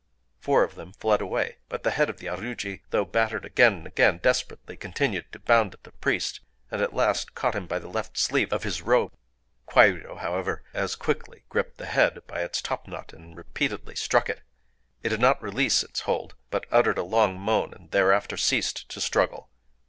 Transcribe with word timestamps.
Four 0.39 0.63
of 0.63 0.73
them 0.73 0.93
fled 0.93 1.21
away. 1.21 1.57
But 1.69 1.83
the 1.83 1.91
head 1.91 2.09
of 2.09 2.17
the 2.17 2.25
aruji, 2.25 2.81
though 2.89 3.05
battered 3.05 3.45
again 3.45 3.73
and 3.75 3.85
again, 3.85 4.17
desperately 4.17 4.75
continued 4.75 5.31
to 5.31 5.37
bound 5.37 5.75
at 5.75 5.83
the 5.83 5.91
priest, 5.91 6.39
and 6.71 6.81
at 6.81 6.95
last 6.95 7.35
caught 7.35 7.53
him 7.53 7.67
by 7.67 7.77
the 7.77 7.87
left 7.87 8.17
sleeve 8.17 8.51
of 8.51 8.63
his 8.63 8.81
robe. 8.81 9.13
Kwairyō, 9.67 10.17
however, 10.17 10.63
as 10.73 10.95
quickly 10.95 11.43
gripped 11.49 11.77
the 11.77 11.85
head 11.85 12.23
by 12.25 12.41
its 12.41 12.63
topknot, 12.63 13.13
and 13.13 13.37
repeatedly 13.37 13.95
struck 13.95 14.27
it. 14.27 14.41
It 15.03 15.09
did 15.09 15.19
not 15.21 15.39
release 15.39 15.83
its 15.83 15.99
hold; 15.99 16.33
but 16.49 16.63
it 16.63 16.69
uttered 16.71 16.97
a 16.97 17.03
long 17.03 17.39
moan, 17.39 17.71
and 17.71 17.91
thereafter 17.91 18.37
ceased 18.37 18.89
to 18.89 19.01
struggle. 19.01 19.51